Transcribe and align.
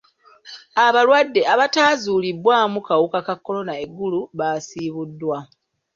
Abalwadde 0.85 1.41
abataazuulibwamu 1.53 2.77
kawuka 2.87 3.19
ka 3.27 3.35
kolona 3.37 3.73
e 3.83 3.85
Gulu 3.95 4.21
basiibuddwa. 4.39 5.37